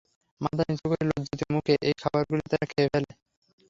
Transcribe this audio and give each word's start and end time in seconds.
মাথা 0.41 0.63
নিচু 0.69 0.85
করে 0.91 1.03
লজ্জিত 1.09 1.41
মুখে 1.53 1.73
এই 1.87 1.93
খাবারগুলি 2.01 2.43
তারা 2.51 2.65
খেয়ে 2.71 2.89
ফেলে। 2.93 3.11